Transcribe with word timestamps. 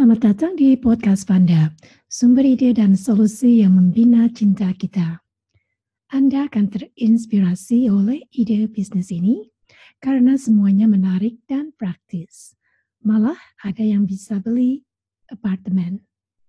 Selamat 0.00 0.32
datang 0.32 0.56
di 0.56 0.80
podcast 0.80 1.28
Panda, 1.28 1.76
sumber 2.08 2.40
ide 2.40 2.72
dan 2.72 2.96
solusi 2.96 3.60
yang 3.60 3.76
membina 3.76 4.32
cinta 4.32 4.72
kita. 4.72 5.20
Anda 6.08 6.48
akan 6.48 6.72
terinspirasi 6.72 7.84
oleh 7.92 8.24
ide 8.32 8.64
bisnis 8.72 9.12
ini 9.12 9.52
karena 10.00 10.40
semuanya 10.40 10.88
menarik 10.88 11.44
dan 11.44 11.76
praktis. 11.76 12.56
Malah 13.04 13.36
ada 13.60 13.84
yang 13.84 14.08
bisa 14.08 14.40
beli 14.40 14.88
apartemen. 15.28 16.00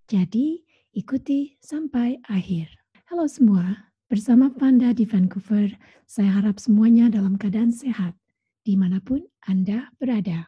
Jadi, 0.08 0.64
ikuti 0.96 1.60
sampai 1.60 2.24
akhir. 2.32 2.72
Halo 3.12 3.28
semua, 3.28 3.92
bersama 4.08 4.48
Panda 4.48 4.96
di 4.96 5.04
Vancouver, 5.04 5.76
saya 6.08 6.40
harap 6.40 6.56
semuanya 6.56 7.12
dalam 7.12 7.36
keadaan 7.36 7.76
sehat, 7.76 8.16
di 8.64 8.80
mana 8.80 9.04
pun 9.04 9.28
Anda 9.44 9.92
berada. 10.00 10.48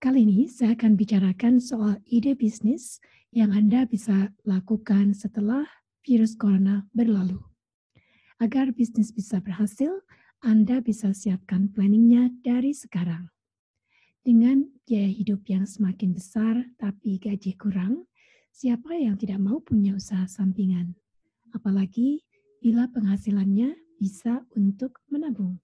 Kali 0.00 0.24
ini 0.24 0.48
saya 0.48 0.72
akan 0.72 0.96
bicarakan 0.96 1.60
soal 1.60 2.00
ide 2.08 2.32
bisnis 2.32 3.04
yang 3.36 3.52
Anda 3.52 3.84
bisa 3.84 4.32
lakukan 4.48 5.12
setelah 5.12 5.68
virus 6.00 6.40
corona 6.40 6.88
berlalu. 6.96 7.36
Agar 8.40 8.72
bisnis 8.72 9.12
bisa 9.12 9.44
berhasil, 9.44 9.92
Anda 10.40 10.80
bisa 10.80 11.12
siapkan 11.12 11.68
planningnya 11.68 12.32
dari 12.40 12.72
sekarang. 12.72 13.28
Dengan 14.24 14.72
biaya 14.88 15.12
hidup 15.12 15.44
yang 15.44 15.68
semakin 15.68 16.16
besar 16.16 16.64
tapi 16.80 17.20
gaji 17.20 17.60
kurang, 17.60 18.08
siapa 18.56 18.96
yang 18.96 19.20
tidak 19.20 19.36
mau 19.36 19.60
punya 19.60 19.92
usaha 19.92 20.24
sampingan? 20.24 20.96
Apalagi 21.52 22.24
bila 22.64 22.88
penghasilannya 22.88 23.76
bisa 24.00 24.48
untuk 24.56 25.04
menabung. 25.12 25.60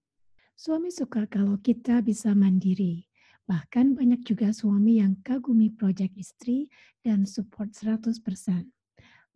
Suami 0.61 0.93
suka 0.93 1.25
kalau 1.25 1.57
kita 1.57 2.05
bisa 2.05 2.37
mandiri, 2.37 3.06
Bahkan 3.47 3.95
banyak 3.95 4.27
juga 4.27 4.51
suami 4.51 4.99
yang 4.99 5.23
kagumi 5.23 5.71
proyek 5.71 6.19
istri 6.19 6.67
dan 7.07 7.23
support 7.23 7.71
100%. 7.71 8.19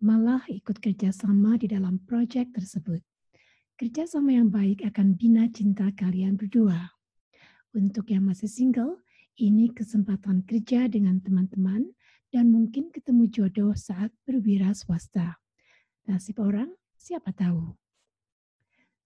Malah 0.02 0.42
ikut 0.50 0.82
kerjasama 0.82 1.54
di 1.54 1.70
dalam 1.70 2.02
proyek 2.02 2.50
tersebut. 2.50 2.98
Kerjasama 3.78 4.34
yang 4.34 4.50
baik 4.50 4.82
akan 4.82 5.14
bina 5.14 5.46
cinta 5.54 5.88
kalian 5.94 6.34
berdua. 6.34 6.90
Untuk 7.70 8.10
yang 8.10 8.26
masih 8.26 8.50
single, 8.50 8.98
ini 9.38 9.70
kesempatan 9.70 10.42
kerja 10.42 10.90
dengan 10.90 11.22
teman-teman 11.22 11.94
dan 12.34 12.50
mungkin 12.50 12.90
ketemu 12.90 13.30
jodoh 13.30 13.72
saat 13.78 14.10
berwira 14.26 14.74
swasta. 14.74 15.38
Nasib 16.10 16.42
orang, 16.42 16.74
siapa 16.98 17.30
tahu. 17.30 17.78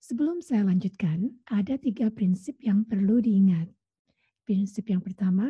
Sebelum 0.01 0.41
saya 0.41 0.65
lanjutkan, 0.65 1.45
ada 1.45 1.77
tiga 1.77 2.09
prinsip 2.09 2.57
yang 2.65 2.89
perlu 2.89 3.21
diingat. 3.21 3.69
Prinsip 4.45 4.93
yang 4.93 5.01
pertama, 5.01 5.49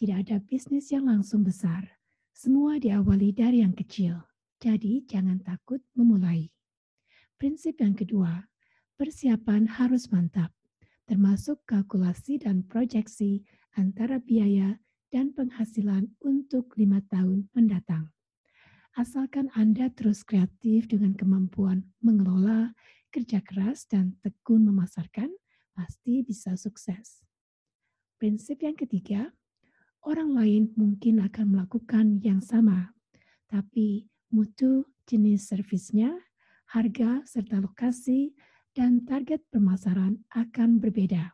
tidak 0.00 0.24
ada 0.24 0.40
bisnis 0.40 0.88
yang 0.88 1.04
langsung 1.04 1.44
besar. 1.44 2.00
Semua 2.32 2.80
diawali 2.80 3.36
dari 3.36 3.60
yang 3.60 3.76
kecil. 3.76 4.16
Jadi 4.56 5.04
jangan 5.04 5.44
takut 5.44 5.84
memulai. 5.92 6.48
Prinsip 7.36 7.76
yang 7.84 7.92
kedua, 7.92 8.48
persiapan 8.96 9.68
harus 9.68 10.08
mantap, 10.08 10.56
termasuk 11.04 11.60
kalkulasi 11.68 12.40
dan 12.40 12.64
proyeksi 12.64 13.44
antara 13.76 14.16
biaya 14.16 14.80
dan 15.12 15.36
penghasilan 15.36 16.08
untuk 16.24 16.72
lima 16.80 17.04
tahun 17.12 17.44
mendatang. 17.52 18.08
Asalkan 18.96 19.52
Anda 19.52 19.92
terus 19.92 20.24
kreatif 20.24 20.88
dengan 20.88 21.12
kemampuan 21.12 21.92
mengelola, 22.00 22.72
kerja 23.12 23.44
keras, 23.44 23.84
dan 23.84 24.16
tekun 24.24 24.64
memasarkan, 24.64 25.28
pasti 25.76 26.24
bisa 26.24 26.56
sukses. 26.56 27.20
Prinsip 28.20 28.60
yang 28.60 28.76
ketiga, 28.76 29.32
orang 30.04 30.36
lain 30.36 30.76
mungkin 30.76 31.24
akan 31.24 31.56
melakukan 31.56 32.20
yang 32.20 32.44
sama, 32.44 32.92
tapi 33.48 34.12
mutu 34.28 34.84
jenis 35.08 35.48
servisnya, 35.48 36.12
harga 36.68 37.24
serta 37.24 37.64
lokasi, 37.64 38.36
dan 38.76 39.08
target 39.08 39.40
pemasaran 39.48 40.20
akan 40.36 40.84
berbeda. 40.84 41.32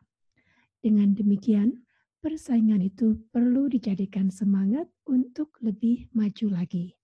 Dengan 0.79 1.11
demikian, 1.11 1.83
persaingan 2.23 2.79
itu 2.79 3.19
perlu 3.35 3.67
dijadikan 3.67 4.31
semangat 4.31 4.87
untuk 5.03 5.59
lebih 5.59 6.07
maju 6.15 6.55
lagi. 6.55 6.95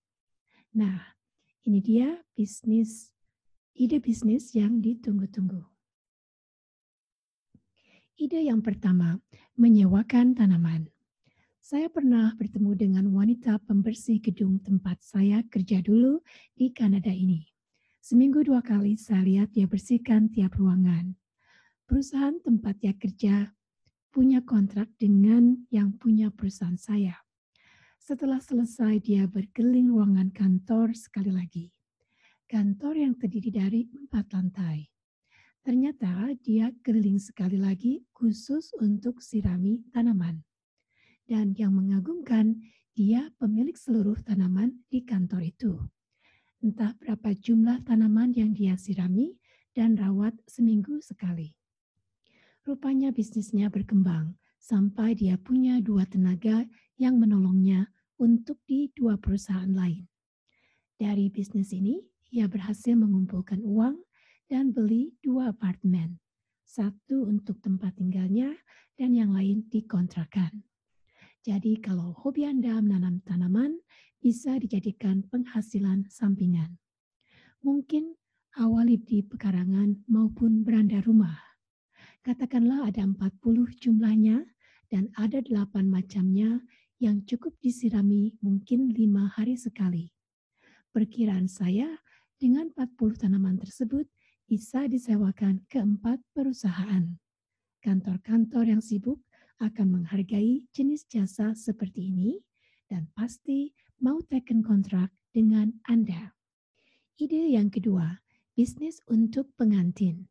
Nah, 0.72 1.12
ini 1.68 1.84
dia 1.84 2.24
bisnis, 2.32 3.12
ide 3.76 4.00
bisnis 4.00 4.56
yang 4.56 4.80
ditunggu-tunggu. 4.80 5.73
Ide 8.14 8.46
yang 8.46 8.62
pertama, 8.62 9.18
menyewakan 9.58 10.38
tanaman. 10.38 10.86
Saya 11.58 11.90
pernah 11.90 12.30
bertemu 12.38 12.70
dengan 12.78 13.04
wanita 13.10 13.58
pembersih 13.66 14.22
gedung 14.22 14.62
tempat 14.62 15.02
saya 15.02 15.42
kerja 15.50 15.82
dulu 15.82 16.22
di 16.54 16.70
Kanada 16.70 17.10
ini. 17.10 17.50
Seminggu 17.98 18.46
dua 18.46 18.62
kali 18.62 18.94
saya 18.94 19.26
lihat 19.26 19.50
dia 19.50 19.66
bersihkan 19.66 20.30
tiap 20.30 20.54
ruangan. 20.54 21.18
Perusahaan 21.90 22.38
tempat 22.38 22.78
dia 22.78 22.94
kerja 22.94 23.50
punya 24.14 24.46
kontrak 24.46 24.94
dengan 24.94 25.66
yang 25.74 25.98
punya 25.98 26.30
perusahaan 26.30 26.78
saya. 26.78 27.18
Setelah 27.98 28.38
selesai, 28.38 29.02
dia 29.02 29.26
berkeliling 29.26 29.90
ruangan 29.90 30.30
kantor 30.30 30.94
sekali 30.94 31.34
lagi. 31.34 31.74
Kantor 32.46 32.94
yang 32.94 33.18
terdiri 33.18 33.50
dari 33.50 33.90
empat 33.90 34.30
lantai. 34.30 34.93
Ternyata 35.64 36.36
dia 36.44 36.68
keliling 36.84 37.16
sekali 37.16 37.56
lagi 37.56 38.04
khusus 38.12 38.76
untuk 38.84 39.24
sirami 39.24 39.80
tanaman. 39.96 40.44
Dan 41.24 41.56
yang 41.56 41.72
mengagumkan, 41.72 42.60
dia 42.92 43.32
pemilik 43.40 43.72
seluruh 43.72 44.20
tanaman 44.28 44.84
di 44.92 45.00
kantor 45.00 45.40
itu. 45.48 45.72
Entah 46.60 46.92
berapa 47.00 47.32
jumlah 47.32 47.80
tanaman 47.88 48.36
yang 48.36 48.52
dia 48.52 48.76
sirami 48.76 49.40
dan 49.72 49.96
rawat 49.96 50.36
seminggu 50.44 51.00
sekali. 51.00 51.56
Rupanya 52.68 53.08
bisnisnya 53.08 53.72
berkembang 53.72 54.36
sampai 54.60 55.16
dia 55.16 55.40
punya 55.40 55.80
dua 55.80 56.04
tenaga 56.04 56.68
yang 57.00 57.16
menolongnya 57.16 57.88
untuk 58.20 58.60
di 58.68 58.92
dua 58.92 59.16
perusahaan 59.16 59.72
lain. 59.72 60.04
Dari 61.00 61.32
bisnis 61.32 61.72
ini, 61.72 62.04
ia 62.28 62.52
berhasil 62.52 62.92
mengumpulkan 62.92 63.64
uang 63.64 64.04
dan 64.48 64.74
beli 64.74 65.16
dua 65.24 65.52
apartemen. 65.52 66.20
Satu 66.64 67.28
untuk 67.28 67.60
tempat 67.60 67.96
tinggalnya 67.96 68.54
dan 68.98 69.14
yang 69.14 69.30
lain 69.34 69.66
dikontrakan. 69.70 70.64
Jadi 71.44 71.76
kalau 71.84 72.16
hobi 72.16 72.48
Anda 72.48 72.80
menanam 72.80 73.20
tanaman, 73.28 73.84
bisa 74.24 74.56
dijadikan 74.56 75.28
penghasilan 75.28 76.08
sampingan. 76.08 76.80
Mungkin 77.60 78.16
awali 78.56 78.96
di 78.96 79.20
pekarangan 79.20 80.08
maupun 80.08 80.64
beranda 80.64 81.04
rumah. 81.04 81.36
Katakanlah 82.24 82.88
ada 82.88 83.04
40 83.04 83.44
jumlahnya 83.76 84.48
dan 84.88 85.12
ada 85.20 85.44
8 85.44 85.84
macamnya 85.84 86.64
yang 86.96 87.20
cukup 87.28 87.52
disirami 87.60 88.32
mungkin 88.40 88.88
lima 88.88 89.28
hari 89.28 89.60
sekali. 89.60 90.08
Perkiraan 90.88 91.52
saya 91.52 92.00
dengan 92.40 92.72
40 92.72 93.28
tanaman 93.28 93.60
tersebut 93.60 94.08
bisa 94.44 94.86
disewakan 94.86 95.64
ke 95.66 95.80
empat 95.80 96.20
perusahaan. 96.36 97.16
Kantor-kantor 97.80 98.76
yang 98.76 98.82
sibuk 98.84 99.20
akan 99.60 100.00
menghargai 100.00 100.64
jenis 100.72 101.06
jasa 101.08 101.52
seperti 101.52 102.12
ini 102.12 102.40
dan 102.88 103.08
pasti 103.12 103.72
mau 104.00 104.20
taken 104.24 104.60
kontrak 104.60 105.12
dengan 105.32 105.72
Anda. 105.88 106.34
Ide 107.16 107.54
yang 107.54 107.70
kedua, 107.70 108.22
bisnis 108.54 108.98
untuk 109.06 109.50
pengantin. 109.54 110.26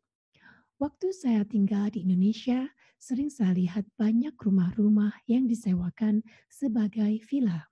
Waktu 0.76 1.14
saya 1.14 1.46
tinggal 1.46 1.88
di 1.88 2.04
Indonesia, 2.04 2.68
sering 2.98 3.30
saya 3.30 3.54
lihat 3.56 3.86
banyak 3.96 4.34
rumah-rumah 4.36 5.12
yang 5.28 5.46
disewakan 5.48 6.24
sebagai 6.48 7.20
villa 7.24 7.70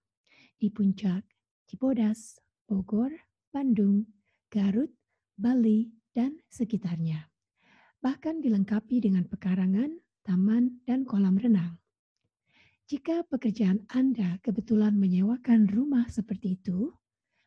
di 0.62 0.70
Puncak, 0.70 1.26
Cibodas, 1.66 2.38
Bogor, 2.68 3.10
Bandung, 3.50 4.06
Garut, 4.52 4.92
Bali, 5.34 5.90
dan 6.12 6.40
sekitarnya. 6.48 7.28
Bahkan 8.00 8.40
dilengkapi 8.44 9.04
dengan 9.04 9.24
pekarangan, 9.28 9.98
taman, 10.24 10.82
dan 10.84 11.04
kolam 11.08 11.38
renang. 11.38 11.78
Jika 12.90 13.24
pekerjaan 13.24 13.86
Anda 13.88 14.36
kebetulan 14.42 14.98
menyewakan 14.98 15.70
rumah 15.70 16.10
seperti 16.12 16.60
itu, 16.60 16.92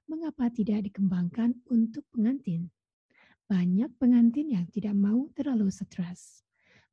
mengapa 0.09 0.49
tidak 0.49 0.89
dikembangkan 0.89 1.53
untuk 1.69 2.07
pengantin? 2.09 2.73
Banyak 3.45 3.93
pengantin 4.01 4.49
yang 4.49 4.65
tidak 4.73 4.97
mau 4.97 5.29
terlalu 5.37 5.69
stres. 5.69 6.41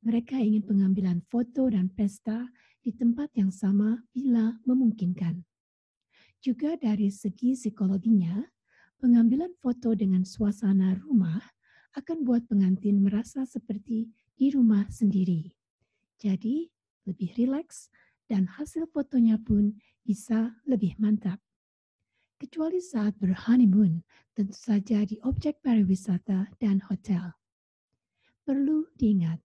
Mereka 0.05 0.37
ingin 0.37 0.61
pengambilan 0.67 1.23
foto 1.31 1.71
dan 1.71 1.89
pesta 1.89 2.45
di 2.83 2.91
tempat 2.93 3.31
yang 3.33 3.49
sama 3.49 4.03
bila 4.11 4.59
memungkinkan. 4.67 5.41
Juga 6.43 6.75
dari 6.75 7.07
segi 7.09 7.55
psikologinya, 7.55 8.43
pengambilan 8.99 9.55
foto 9.63 9.95
dengan 9.95 10.27
suasana 10.27 10.93
rumah 10.99 11.39
akan 11.93 12.25
buat 12.25 12.45
pengantin 12.49 13.01
merasa 13.01 13.45
seperti 13.45 14.09
di 14.33 14.49
rumah 14.49 14.89
sendiri. 14.89 15.53
Jadi, 16.17 16.69
lebih 17.05 17.35
rileks 17.37 17.91
dan 18.25 18.47
hasil 18.47 18.89
fotonya 18.89 19.37
pun 19.37 19.77
bisa 20.01 20.57
lebih 20.65 20.97
mantap. 20.97 21.37
Kecuali 22.41 22.83
saat 22.83 23.15
berhoneymoon, 23.21 24.03
tentu 24.35 24.57
saja 24.57 25.05
di 25.07 25.15
objek 25.23 25.63
pariwisata 25.63 26.51
dan 26.59 26.83
hotel. 26.89 27.37
Perlu 28.43 28.91
diingat 28.99 29.39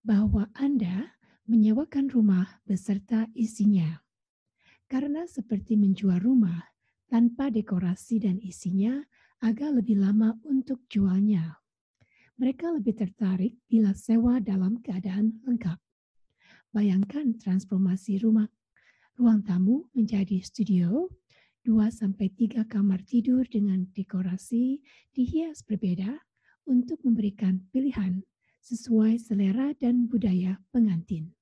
bahwa 0.00 0.48
Anda 0.56 1.20
menyewakan 1.44 2.08
rumah 2.08 2.62
beserta 2.64 3.28
isinya. 3.36 4.00
Karena 4.88 5.26
seperti 5.28 5.76
menjual 5.76 6.22
rumah 6.22 6.70
tanpa 7.10 7.50
dekorasi 7.50 8.22
dan 8.22 8.38
isinya 8.40 9.02
agak 9.42 9.82
lebih 9.82 10.00
lama 10.00 10.38
untuk 10.46 10.86
jualnya. 10.88 11.60
Mereka 12.40 12.72
lebih 12.72 12.96
tertarik 12.96 13.60
bila 13.68 13.92
sewa 13.92 14.40
dalam 14.40 14.80
keadaan 14.80 15.44
lengkap. 15.44 15.76
Bayangkan 16.72 17.36
transformasi 17.36 18.24
rumah 18.24 18.48
ruang 19.20 19.44
tamu 19.44 19.92
menjadi 19.92 20.40
studio, 20.40 21.12
2 21.68 21.92
sampai 21.92 22.32
3 22.32 22.64
kamar 22.64 23.04
tidur 23.04 23.44
dengan 23.44 23.84
dekorasi 23.92 24.80
dihias 25.12 25.60
berbeda 25.68 26.16
untuk 26.64 27.04
memberikan 27.04 27.60
pilihan 27.68 28.24
sesuai 28.64 29.20
selera 29.20 29.76
dan 29.76 30.08
budaya 30.08 30.64
pengantin 30.72 31.36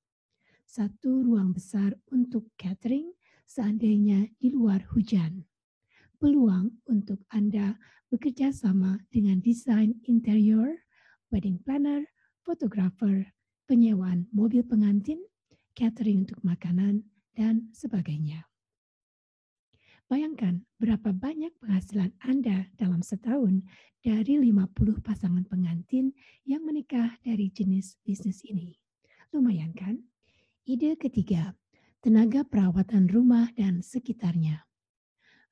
satu 0.69 1.25
ruang 1.25 1.49
besar 1.49 1.97
untuk 2.13 2.53
catering 2.53 3.09
seandainya 3.49 4.29
di 4.37 4.53
luar 4.53 4.85
hujan. 4.93 5.49
Peluang 6.21 6.77
untuk 6.85 7.25
Anda 7.33 7.81
bekerja 8.13 8.53
sama 8.53 9.01
dengan 9.09 9.41
desain 9.41 9.97
interior, 10.05 10.85
wedding 11.29 11.61
planner, 11.61 12.05
fotografer, 12.45 13.33
penyewaan 13.69 14.25
mobil 14.33 14.65
pengantin, 14.65 15.21
catering 15.77 16.25
untuk 16.25 16.41
makanan, 16.41 17.05
dan 17.37 17.69
sebagainya. 17.71 18.49
Bayangkan 20.09 20.65
berapa 20.81 21.13
banyak 21.13 21.53
penghasilan 21.61 22.17
Anda 22.25 22.73
dalam 22.73 23.05
setahun 23.05 23.61
dari 24.01 24.41
50 24.41 25.05
pasangan 25.05 25.45
pengantin 25.45 26.17
yang 26.49 26.65
menikah 26.65 27.21
dari 27.21 27.53
jenis 27.53 28.01
bisnis 28.01 28.41
ini. 28.41 28.73
Lumayan 29.29 29.69
kan? 29.77 30.01
Ide 30.65 30.97
ketiga, 30.97 31.53
tenaga 32.01 32.41
perawatan 32.41 33.05
rumah 33.05 33.53
dan 33.53 33.85
sekitarnya. 33.85 34.65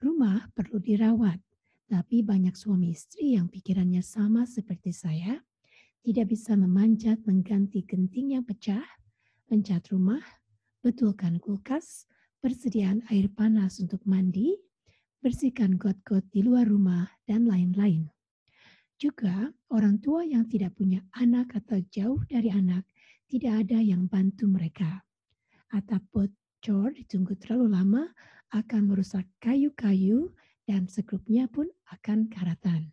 Rumah 0.01 0.49
perlu 0.57 0.81
dirawat, 0.81 1.37
tapi 1.85 2.25
banyak 2.25 2.57
suami 2.57 2.97
istri 2.97 3.37
yang 3.37 3.53
pikirannya 3.53 4.01
sama 4.01 4.49
seperti 4.49 4.89
saya, 4.89 5.37
tidak 6.03 6.33
bisa 6.33 6.53
memanjat 6.53 7.21
mengganti 7.23 7.85
genting 7.85 8.35
yang 8.37 8.43
pecah, 8.43 8.83
mencat 9.47 9.85
rumah, 9.93 10.23
betulkan 10.83 11.41
kulkas, 11.41 12.05
persediaan 12.43 13.05
air 13.13 13.31
panas 13.31 13.81
untuk 13.81 14.03
mandi, 14.03 14.55
bersihkan 15.23 15.79
got-got 15.79 16.23
di 16.31 16.45
luar 16.45 16.67
rumah, 16.69 17.07
dan 17.25 17.47
lain-lain. 17.47 18.07
Juga 18.97 19.53
orang 19.69 20.01
tua 20.01 20.25
yang 20.25 20.49
tidak 20.49 20.73
punya 20.77 21.05
anak 21.17 21.53
atau 21.53 21.77
jauh 21.93 22.21
dari 22.25 22.49
anak, 22.49 22.85
tidak 23.27 23.67
ada 23.67 23.77
yang 23.77 24.09
bantu 24.09 24.47
mereka 24.47 25.07
atap 25.71 26.03
bocor 26.11 26.95
ditunggu 26.95 27.35
terlalu 27.39 27.75
lama 27.75 28.03
akan 28.55 28.87
merusak 28.87 29.27
kayu-kayu 29.43 30.31
dan 30.63 30.87
sekrupnya 30.87 31.51
pun 31.51 31.67
akan 31.91 32.31
karatan. 32.31 32.91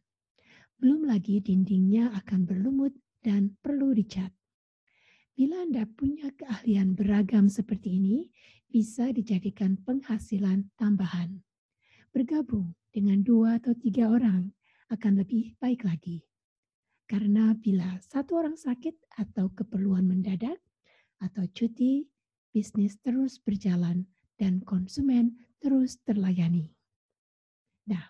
Belum 0.85 1.09
lagi 1.09 1.41
dindingnya 1.41 2.13
akan 2.13 2.45
berlumut 2.45 2.93
dan 3.25 3.57
perlu 3.65 3.97
dicat. 3.97 4.29
Bila 5.33 5.65
Anda 5.65 5.89
punya 5.89 6.29
keahlian 6.37 6.93
beragam 6.93 7.49
seperti 7.49 7.97
ini, 7.97 8.29
bisa 8.69 9.09
dijadikan 9.09 9.81
penghasilan 9.81 10.69
tambahan. 10.77 11.41
Bergabung 12.13 12.77
dengan 12.93 13.25
dua 13.25 13.57
atau 13.65 13.73
tiga 13.73 14.13
orang 14.13 14.53
akan 14.93 15.25
lebih 15.25 15.57
baik 15.57 15.89
lagi. 15.89 16.29
Karena 17.09 17.57
bila 17.57 17.97
satu 18.05 18.45
orang 18.45 18.61
sakit 18.61 19.09
atau 19.17 19.57
keperluan 19.57 20.05
mendadak, 20.05 20.61
atau 21.17 21.49
cuti, 21.49 22.13
bisnis 22.53 23.01
terus 23.01 23.41
berjalan 23.41 24.05
dan 24.37 24.61
konsumen 24.61 25.33
terus 25.65 25.97
terlayani. 26.05 26.77
Nah, 27.89 28.05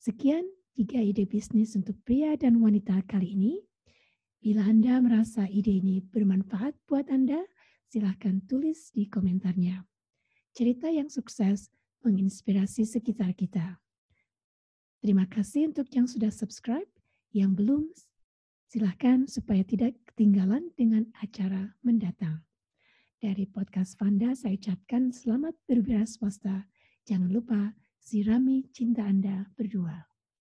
sekian 0.00 0.48
tiga 0.74 0.98
ide 0.98 1.22
bisnis 1.22 1.78
untuk 1.78 1.94
pria 2.02 2.34
dan 2.34 2.58
wanita 2.58 3.06
kali 3.06 3.38
ini. 3.38 3.54
Bila 4.42 4.66
Anda 4.66 4.98
merasa 4.98 5.46
ide 5.46 5.70
ini 5.70 6.02
bermanfaat 6.02 6.74
buat 6.90 7.08
Anda, 7.08 7.46
silahkan 7.86 8.42
tulis 8.44 8.90
di 8.90 9.06
komentarnya. 9.06 9.86
Cerita 10.50 10.90
yang 10.90 11.06
sukses 11.08 11.70
menginspirasi 12.02 12.84
sekitar 12.84 13.32
kita. 13.38 13.80
Terima 15.00 15.24
kasih 15.30 15.70
untuk 15.70 15.88
yang 15.94 16.10
sudah 16.10 16.34
subscribe, 16.34 16.90
yang 17.30 17.54
belum 17.54 17.88
silahkan 18.68 19.30
supaya 19.30 19.62
tidak 19.62 19.94
ketinggalan 20.10 20.74
dengan 20.74 21.06
acara 21.22 21.78
mendatang. 21.86 22.42
Dari 23.22 23.48
podcast 23.48 23.96
Vanda, 23.96 24.36
saya 24.36 24.58
ucapkan 24.58 25.14
selamat 25.14 25.56
berwira 25.64 26.04
swasta. 26.04 26.68
Jangan 27.08 27.30
lupa 27.32 27.72
sirami 27.96 28.68
cinta 28.74 29.06
Anda 29.08 29.48
berdua. 29.56 30.13